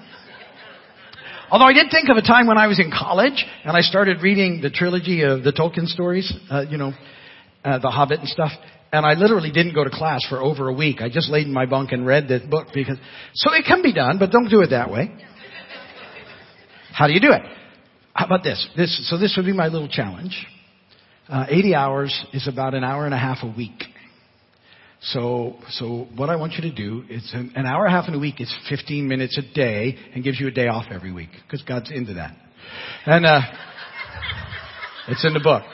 [1.51, 4.23] Although I did think of a time when I was in college and I started
[4.23, 6.93] reading the trilogy of the Tolkien stories, uh, you know,
[7.65, 8.51] uh, The Hobbit and stuff.
[8.93, 11.01] and I literally didn't go to class for over a week.
[11.01, 12.99] I just laid in my bunk and read the book because,
[13.35, 15.12] so it can be done, but don't do it that way.
[16.97, 17.43] How do you do it?
[18.15, 18.67] How about this?
[18.75, 20.47] This, so this would be my little challenge.
[21.29, 23.83] Uh, 80 hours is about an hour and a half a week.
[25.03, 28.09] So, so what I want you to do is an, an hour and a half
[28.09, 31.13] in a week is 15 minutes a day and gives you a day off every
[31.13, 32.35] week because God's into that.
[33.05, 33.41] And, uh,
[35.09, 35.65] it's in the book.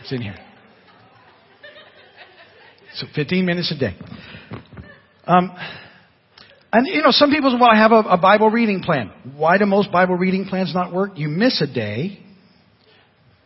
[0.00, 0.36] It's in here.
[2.94, 3.96] So 15 minutes a day.
[5.24, 5.52] Um,
[6.72, 9.10] and you know, some people say, well, I have a, a Bible reading plan.
[9.36, 11.12] Why do most Bible reading plans not work?
[11.16, 12.18] You miss a day,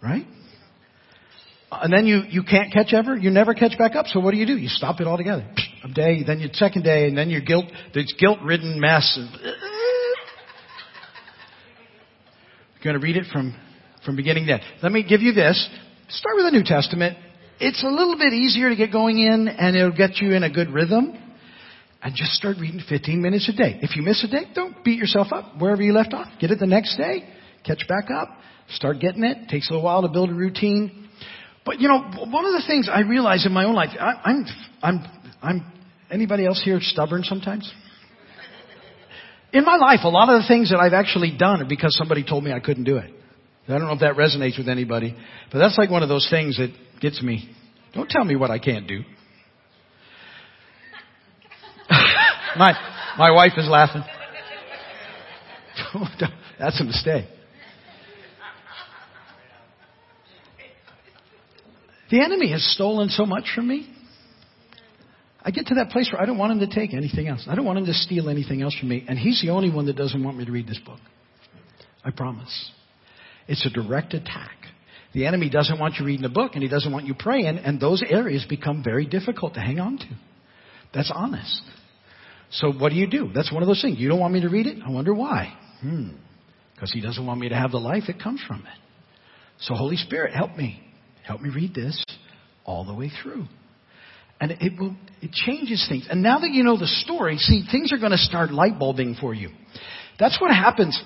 [0.03, 0.27] right?
[1.71, 4.07] And then you, you can't catch ever, you never catch back up.
[4.07, 4.57] So what do you do?
[4.57, 5.49] You stop it altogether.
[5.85, 9.19] A day, then your second day, and then your guilt, this guilt-ridden mess.
[9.19, 9.53] Of, uh,
[12.75, 13.55] you're going to read it from,
[14.05, 14.63] from beginning to end.
[14.83, 15.69] Let me give you this.
[16.09, 17.17] Start with the New Testament
[17.61, 20.51] it's a little bit easier to get going in and it'll get you in a
[20.51, 21.13] good rhythm.
[22.03, 23.79] And just start reading 15 minutes a day.
[23.83, 26.29] If you miss a day, don't beat yourself up wherever you left off.
[26.41, 27.29] Get it the next day.
[27.65, 28.29] Catch back up.
[28.71, 29.49] Start getting it.
[29.49, 31.09] Takes a little while to build a routine.
[31.65, 34.47] But you know, one of the things I realize in my own life, I, I'm,
[34.83, 35.05] I'm,
[35.43, 35.73] I'm,
[36.11, 37.71] anybody else here stubborn sometimes?
[39.53, 42.25] In my life, a lot of the things that I've actually done are because somebody
[42.25, 43.13] told me I couldn't do it.
[43.69, 45.15] I don't know if that resonates with anybody,
[45.53, 47.49] but that's like one of those things that gets me.
[47.95, 49.03] Don't tell me what I can't do.
[52.57, 52.73] My,
[53.19, 54.03] my wife is laughing.
[56.59, 57.27] that's a mistake.
[62.11, 63.89] The enemy has stolen so much from me.
[65.43, 67.47] I get to that place where I don't want him to take anything else.
[67.47, 69.05] I don't want him to steal anything else from me.
[69.09, 70.99] And he's the only one that doesn't want me to read this book.
[72.05, 72.71] I promise.
[73.49, 74.57] It's a direct attack.
[75.13, 77.81] The enemy doesn't want you reading the book and he doesn't want you praying, and
[77.81, 80.07] those areas become very difficult to hang on to.
[80.93, 81.63] That's honest.
[82.51, 83.31] So what do you do?
[83.35, 83.99] That's one of those things.
[83.99, 84.79] You don't want me to read it?
[84.85, 85.57] I wonder why.
[85.81, 86.11] Hmm.
[86.75, 88.79] Because he doesn't want me to have the life that comes from it.
[89.61, 90.83] So Holy Spirit, help me.
[91.23, 92.03] Help me read this
[92.65, 93.45] all the way through.
[94.41, 96.07] And it will, it changes things.
[96.11, 99.17] And now that you know the story, see, things are going to start light bulbing
[99.21, 99.51] for you.
[100.19, 101.01] That's what happens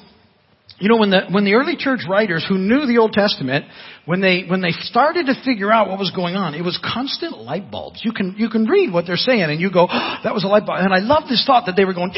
[0.78, 3.66] you know, when the, when the early church writers who knew the Old Testament,
[4.10, 7.38] when they, when they started to figure out what was going on, it was constant
[7.38, 8.02] light bulbs.
[8.02, 10.50] You can, you can read what they're saying and you go, oh, that was a
[10.50, 10.82] light bulb.
[10.82, 12.10] And I love this thought that they were going,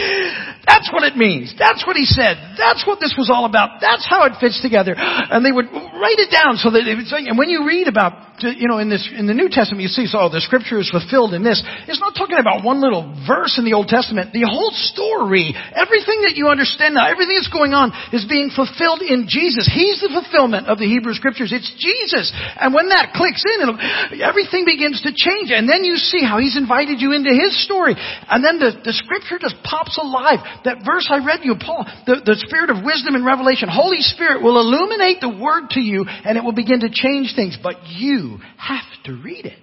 [0.65, 1.53] that's what it means.
[1.59, 2.57] That's what he said.
[2.57, 3.79] That's what this was all about.
[3.85, 4.97] That's how it fits together.
[4.97, 8.36] And they would write it down so that it was, and when you read about,
[8.41, 10.89] you know, in this, in the New Testament, you see, so oh, the scripture is
[10.89, 11.61] fulfilled in this.
[11.89, 14.33] It's not talking about one little verse in the Old Testament.
[14.33, 18.53] The whole story, everything that you understand now, everything that's going on is being being
[18.53, 19.65] fulfilled in Jesus.
[19.65, 21.51] He's the fulfillment of the Hebrew Scriptures.
[21.57, 22.31] It's Jesus.
[22.61, 23.65] And when that clicks in,
[24.23, 25.51] everything begins to change.
[25.51, 27.97] And then you see how He's invited you into His story.
[27.97, 30.45] And then the, the Scripture just pops alive.
[30.69, 34.43] That verse I read you, Paul, the, the Spirit of wisdom and revelation, Holy Spirit
[34.43, 37.57] will illuminate the Word to you and it will begin to change things.
[37.57, 38.26] But you
[38.57, 39.59] have to read it.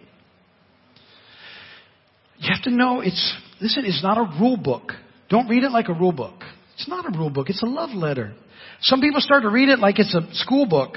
[2.37, 4.91] You have to know it's, listen, it's not a rule book.
[5.29, 6.43] Don't read it like a rule book.
[6.75, 7.49] It's not a rule book.
[7.49, 8.33] It's a love letter.
[8.81, 10.95] Some people start to read it like it's a school book.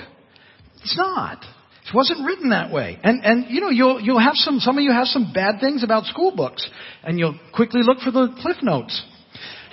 [0.82, 1.44] It's not.
[1.88, 2.98] It wasn't written that way.
[3.02, 5.84] And, and, you know, you'll, you'll have some, some of you have some bad things
[5.84, 6.68] about school books.
[7.04, 9.04] And you'll quickly look for the cliff notes.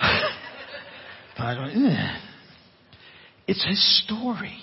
[3.48, 4.56] it's his story.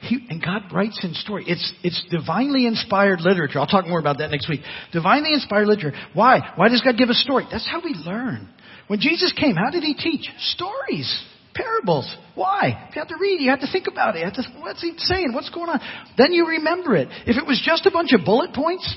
[0.00, 1.44] He, and God writes in story.
[1.46, 3.58] It's, it's divinely inspired literature.
[3.58, 4.60] I'll talk more about that next week.
[4.92, 5.96] Divinely inspired literature.
[6.14, 6.40] Why?
[6.56, 7.46] Why does God give a story?
[7.50, 8.48] That's how we learn.
[8.86, 10.26] When Jesus came, how did he teach?
[10.38, 11.24] Stories.
[11.54, 12.12] Parables.
[12.34, 12.88] Why?
[12.94, 13.42] You have to read.
[13.42, 14.20] You have to think about it.
[14.20, 15.34] You have to, what's he saying?
[15.34, 15.80] What's going on?
[16.16, 17.08] Then you remember it.
[17.26, 18.96] If it was just a bunch of bullet points,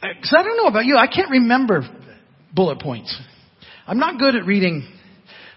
[0.00, 1.82] because uh, I don't know about you, I can't remember
[2.54, 3.14] bullet points.
[3.88, 4.86] I'm not good at reading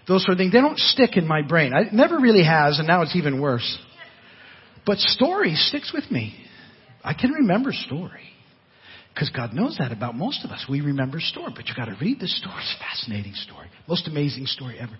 [0.08, 0.52] those sort of things.
[0.52, 1.72] They don't stick in my brain.
[1.74, 3.78] It never really has, and now it's even worse.
[4.86, 6.34] But story sticks with me.
[7.02, 8.22] I can remember story.
[9.12, 10.66] Because God knows that about most of us.
[10.68, 12.54] We remember story, but you got to read the story.
[12.58, 13.66] It's a fascinating story.
[13.88, 14.92] Most amazing story ever.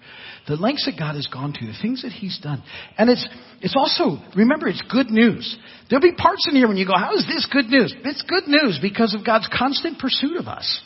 [0.49, 2.63] The lengths that God has gone to, the things that He's done.
[2.97, 3.29] And it's,
[3.61, 5.59] it's also, remember, it's good news.
[5.91, 7.95] There'll be parts in here when you go, how is this good news?
[8.05, 10.81] It's good news because of God's constant pursuit of us.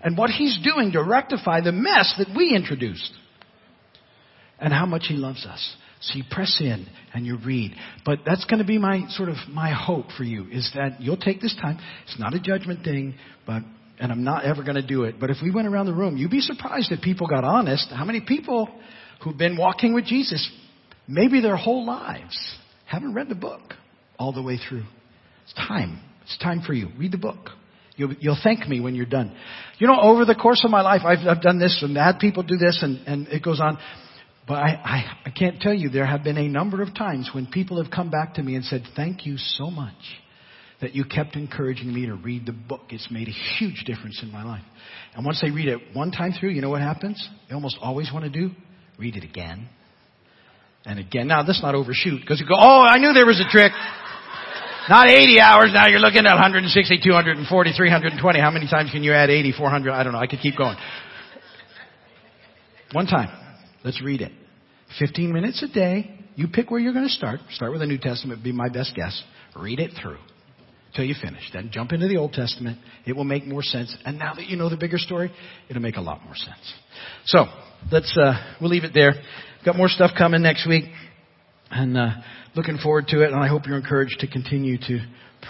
[0.00, 3.12] And what He's doing to rectify the mess that we introduced.
[4.60, 5.76] And how much He loves us.
[6.02, 7.72] So you press in and you read.
[8.04, 11.16] But that's going to be my sort of my hope for you is that you'll
[11.16, 11.78] take this time.
[12.04, 13.14] It's not a judgment thing,
[13.46, 13.62] but
[14.00, 15.20] and I'm not ever going to do it.
[15.20, 17.88] But if we went around the room, you'd be surprised if people got honest.
[17.90, 18.68] How many people
[19.22, 20.50] who've been walking with Jesus,
[21.06, 22.36] maybe their whole lives,
[22.84, 23.60] haven't read the book
[24.18, 24.84] all the way through?
[25.44, 26.00] It's time.
[26.24, 26.88] It's time for you.
[26.98, 27.50] Read the book.
[27.96, 29.36] You'll, you'll thank me when you're done.
[29.78, 32.42] You know, over the course of my life, I've, I've done this and had people
[32.42, 33.78] do this and, and it goes on.
[34.46, 37.46] But I, I, I can't tell you, there have been a number of times when
[37.46, 39.94] people have come back to me and said, thank you so much
[40.80, 42.80] that you kept encouraging me to read the book.
[42.90, 44.64] It's made a huge difference in my life.
[45.14, 47.26] And once they read it one time through, you know what happens?
[47.48, 48.52] They almost always want to do?
[48.98, 49.68] Read it again.
[50.84, 51.28] And again.
[51.28, 53.70] Now, let's not overshoot because you go, oh, I knew there was a trick.
[54.88, 55.70] Not 80 hours.
[55.72, 58.40] Now you're looking at 160, 240, 320.
[58.40, 59.92] How many times can you add 80, 400?
[59.92, 60.18] I don't know.
[60.18, 60.76] I could keep going.
[62.90, 63.41] One time.
[63.84, 64.32] Let's read it.
[64.98, 66.18] 15 minutes a day.
[66.34, 67.40] You pick where you're going to start.
[67.50, 69.22] Start with the New Testament, be my best guess.
[69.56, 70.18] Read it through
[70.94, 71.42] till you finish.
[71.52, 72.78] Then jump into the Old Testament.
[73.06, 73.94] It will make more sense.
[74.04, 75.30] And now that you know the bigger story,
[75.68, 76.74] it'll make a lot more sense.
[77.26, 77.44] So
[77.90, 79.12] let's uh, we'll leave it there.
[79.64, 80.84] Got more stuff coming next week,
[81.70, 82.10] and uh,
[82.54, 83.32] looking forward to it.
[83.32, 85.00] And I hope you're encouraged to continue to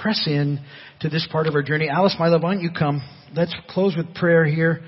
[0.02, 0.60] press in
[1.00, 1.88] to this part of our journey.
[1.88, 3.02] Alice, my love, why don't you come?
[3.34, 4.82] Let's close with prayer here.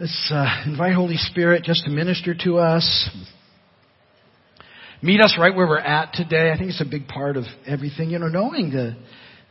[0.00, 3.10] Let's uh, invite Holy Spirit just to minister to us.
[5.02, 6.50] Meet us right where we're at today.
[6.50, 8.08] I think it's a big part of everything.
[8.08, 8.96] You know, knowing the,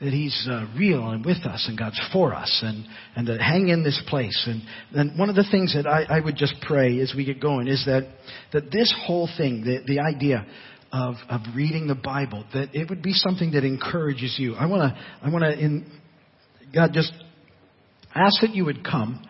[0.02, 2.84] that He's uh, real and with us and God's for us and,
[3.16, 4.44] and to hang in this place.
[4.48, 7.40] And, and one of the things that I, I would just pray as we get
[7.40, 8.12] going is that,
[8.52, 10.48] that this whole thing, the, the idea
[10.92, 14.56] of, of reading the Bible, that it would be something that encourages you.
[14.56, 15.86] I want to, I want to, in,
[16.74, 17.14] God, just
[18.16, 19.24] ask that you would come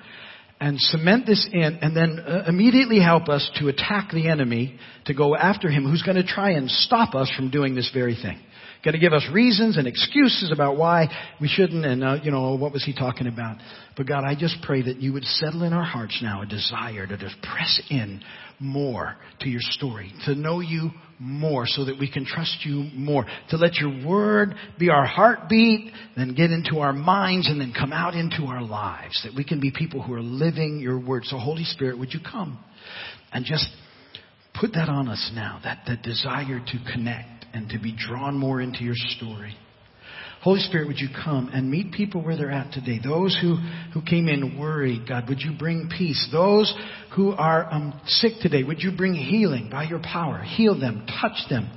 [0.59, 5.13] and cement this in and then uh, immediately help us to attack the enemy to
[5.13, 8.37] go after him who's going to try and stop us from doing this very thing.
[8.81, 11.07] Going to give us reasons and excuses about why
[11.41, 13.57] we shouldn't and, uh, you know, what was he talking about?
[13.97, 17.05] But God, I just pray that you would settle in our hearts now a desire
[17.05, 18.21] to just press in
[18.57, 23.25] more to your story, to know you more so that we can trust you more,
[23.49, 27.91] to let your word be our heartbeat, then get into our minds and then come
[27.91, 31.25] out into our lives, that we can be people who are living your word.
[31.25, 32.63] So Holy Spirit, would you come
[33.33, 33.67] and just
[34.53, 38.61] put that on us now, that, that desire to connect and to be drawn more
[38.61, 39.55] into your story.
[40.41, 42.99] Holy Spirit, would you come and meet people where they're at today?
[43.03, 43.57] Those who,
[43.93, 46.29] who came in worried, God, would you bring peace?
[46.31, 46.73] Those
[47.15, 50.41] who are um, sick today, would you bring healing by your power?
[50.41, 51.69] Heal them, touch them.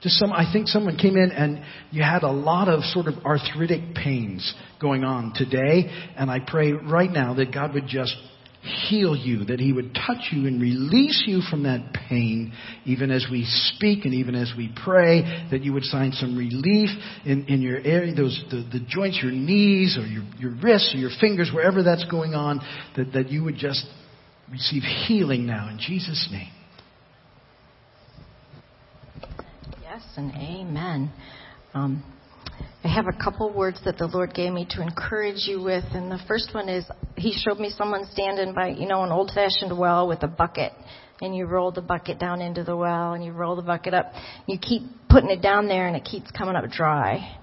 [0.00, 3.26] Just some, I think someone came in and you had a lot of sort of
[3.26, 8.14] arthritic pains going on today, and I pray right now that God would just
[8.62, 12.52] heal you, that He would touch you and release you from that pain,
[12.84, 16.90] even as we speak and even as we pray, that you would find some relief
[17.24, 20.98] in, in your area, those, the, the joints, your knees or your, your wrists or
[20.98, 22.60] your fingers, wherever that's going on,
[22.96, 23.84] that, that you would just
[24.50, 26.50] receive healing now in Jesus' name.
[29.82, 31.12] Yes, and amen.
[31.74, 32.02] Um,
[32.84, 35.84] I have a couple words that the Lord gave me to encourage you with.
[35.92, 36.84] And the first one is
[37.16, 40.72] He showed me someone standing by, you know, an old fashioned well with a bucket.
[41.20, 44.12] And you roll the bucket down into the well and you roll the bucket up.
[44.46, 47.36] You keep putting it down there and it keeps coming up dry.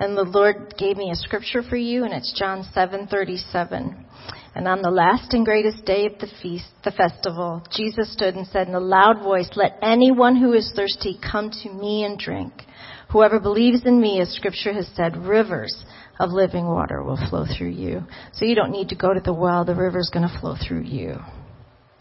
[0.00, 4.04] And the Lord gave me a scripture for you and it's John 7:37.
[4.54, 8.46] And on the last and greatest day of the feast, the festival, Jesus stood and
[8.48, 12.66] said in a loud voice, "Let anyone who is thirsty come to me and drink."
[13.10, 15.84] Whoever believes in me, as scripture has said, rivers
[16.18, 18.04] of living water will flow through you.
[18.32, 19.64] So you don't need to go to the well.
[19.64, 21.18] The river's going to flow through you.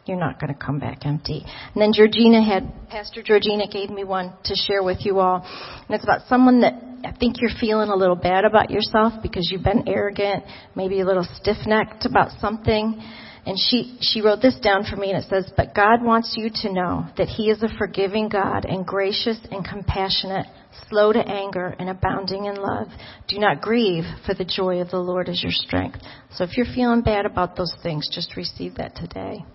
[0.06, 1.46] You're not going to come back empty.
[1.74, 5.46] And then Georgina had, Pastor Georgina gave me one to share with you all.
[5.46, 9.50] And it's about someone that I think you're feeling a little bad about yourself because
[9.52, 10.44] you've been arrogant,
[10.76, 13.02] maybe a little stiff-necked about something.
[13.46, 16.50] And she, she wrote this down for me and it says, But God wants you
[16.54, 20.46] to know that He is a forgiving God and gracious and compassionate,
[20.90, 22.88] slow to anger and abounding in love.
[23.28, 26.00] Do not grieve, for the joy of the Lord is your strength.
[26.34, 29.46] So if you're feeling bad about those things, just receive that today.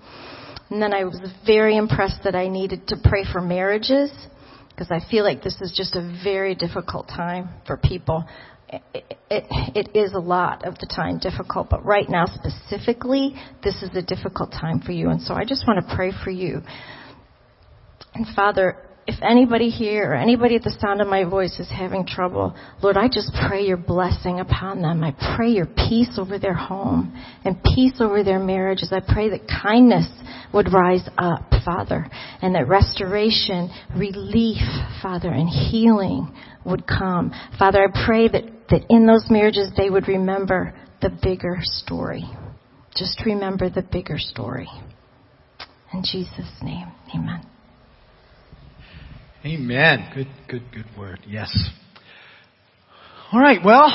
[0.70, 4.10] And then I was very impressed that I needed to pray for marriages
[4.74, 8.24] because I feel like this is just a very difficult time for people.
[8.68, 8.82] It,
[9.30, 13.90] it, it is a lot of the time difficult, but right now specifically, this is
[13.94, 15.10] a difficult time for you.
[15.10, 16.60] And so I just want to pray for you.
[18.14, 22.06] And Father, if anybody here or anybody at the sound of my voice is having
[22.06, 25.04] trouble, Lord, I just pray your blessing upon them.
[25.04, 27.14] I pray your peace over their home
[27.44, 28.92] and peace over their marriages.
[28.92, 30.08] I pray that kindness
[30.54, 32.08] would rise up, Father,
[32.40, 34.62] and that restoration, relief,
[35.02, 37.30] Father, and healing would come.
[37.58, 42.24] Father, I pray that, that in those marriages they would remember the bigger story.
[42.96, 44.68] Just remember the bigger story.
[45.92, 47.46] In Jesus' name, amen.
[49.46, 50.10] Amen.
[50.14, 51.20] Good, good, good word.
[51.28, 51.54] Yes.
[53.30, 53.58] All right.
[53.62, 53.90] Well,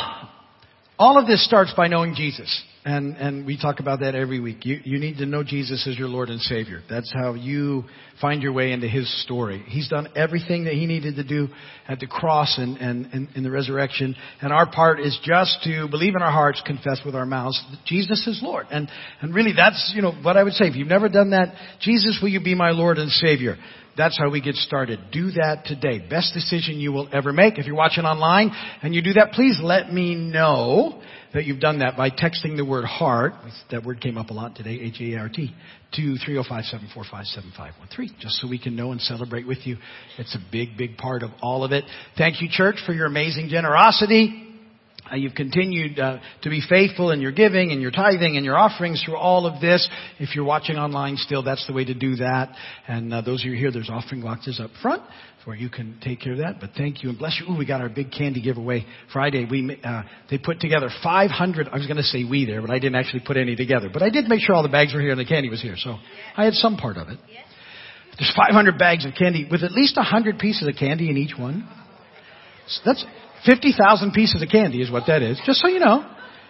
[0.99, 2.63] all of this starts by knowing Jesus.
[2.85, 4.63] And, and we talk about that every week.
[4.63, 6.81] You, you need to know Jesus as your Lord and Savior.
[6.89, 7.83] That's how you
[8.21, 9.63] find your way into His story.
[9.67, 11.47] He's done everything that He needed to do
[11.87, 14.15] at the cross and, and, and in the resurrection.
[14.41, 17.85] And our part is just to believe in our hearts, confess with our mouths that
[17.85, 18.67] Jesus is Lord.
[18.71, 18.89] And,
[19.21, 20.65] and really that's, you know, what I would say.
[20.65, 23.57] If you've never done that, Jesus, will you be my Lord and Savior?
[23.99, 25.11] That's how we get started.
[25.11, 25.99] Do that today.
[25.99, 27.57] Best decision you will ever make.
[27.57, 28.49] If you're watching online
[28.81, 31.01] and you do that, please let me know
[31.33, 33.33] that you've done that by texting the word heart.
[33.71, 35.53] That word came up a lot today, H-A-R-T,
[35.95, 39.75] to 305-745-7513, just so we can know and celebrate with you.
[40.17, 41.83] It's a big, big part of all of it.
[42.17, 44.48] Thank you, church, for your amazing generosity.
[45.11, 48.57] Uh, you've continued uh, to be faithful in your giving and your tithing and your
[48.57, 49.87] offerings through all of this.
[50.19, 52.55] If you're watching online still, that's the way to do that.
[52.87, 55.03] And uh, those of you here, there's offering boxes up front
[55.45, 56.59] where you can take care of that.
[56.59, 57.51] But thank you and bless you.
[57.51, 59.47] Ooh, we got our big candy giveaway Friday.
[59.49, 61.69] We uh, they put together 500.
[61.69, 63.89] I was going to say we there, but I didn't actually put any together.
[63.91, 65.75] But I did make sure all the bags were here and the candy was here,
[65.75, 65.97] so
[66.37, 67.17] I had some part of it.
[68.19, 71.67] There's 500 bags of candy with at least 100 pieces of candy in each one.
[72.67, 73.03] So that's
[73.45, 76.05] 50,000 pieces of candy is what that is, just so you know.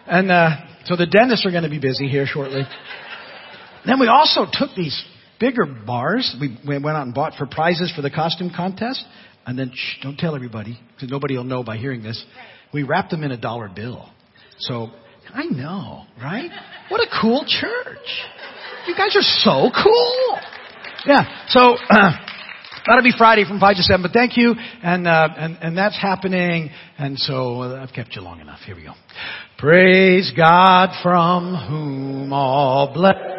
[0.08, 0.50] And uh,
[0.86, 2.64] so the dentists are going to be busy here shortly.
[3.86, 5.04] Then we also took these
[5.40, 6.36] bigger bars.
[6.40, 9.04] We, we went out and bought for prizes for the costume contest.
[9.46, 12.24] And then, shh, don't tell everybody, because nobody will know by hearing this.
[12.74, 14.10] We wrapped them in a dollar bill.
[14.60, 14.90] So,
[15.34, 16.52] I know, right?
[16.90, 17.98] What a cool church.
[18.88, 20.38] You guys are so cool.
[21.06, 22.12] Yeah, so, uh,
[22.86, 24.56] That'll be Friday from 5 to 7, but thank you.
[24.84, 26.70] And, uh, and, and that's happening.
[26.98, 28.60] And so uh, I've kept you long enough.
[28.62, 28.94] Here we go.
[29.58, 33.39] Praise God from whom all blessings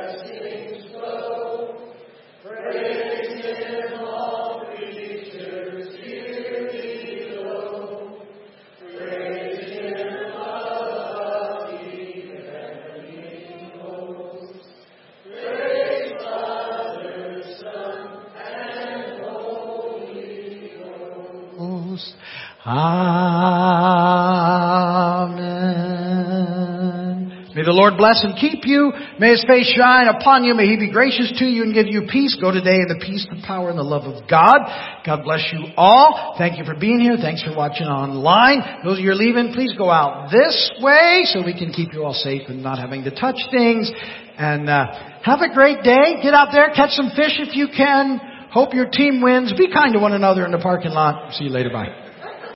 [27.72, 28.92] Lord bless and keep you.
[29.18, 30.54] May His face shine upon you.
[30.54, 32.36] May He be gracious to you and give you peace.
[32.40, 34.60] Go today in the peace, the power, and the love of God.
[35.04, 36.34] God bless you all.
[36.38, 37.16] Thank you for being here.
[37.20, 38.84] Thanks for watching online.
[38.84, 42.04] Those of you are leaving, please go out this way so we can keep you
[42.04, 43.90] all safe and not having to touch things.
[44.38, 46.22] And uh, have a great day.
[46.22, 48.20] Get out there, catch some fish if you can.
[48.50, 49.52] Hope your team wins.
[49.52, 51.34] Be kind to one another in the parking lot.
[51.34, 51.70] See you later.
[51.70, 51.99] Bye.